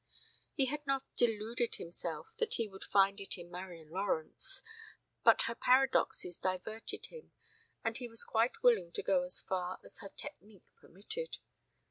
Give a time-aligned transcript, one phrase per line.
[0.55, 4.63] He had not deluded himself that he would find it in Marian Lawrence,
[5.23, 7.33] but her paradoxes diverted him
[7.83, 11.37] and he was quite willing to go as far as her technique permitted.